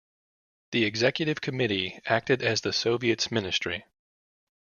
[0.71, 3.85] The Executive Committee acted as the Soviet's ministry.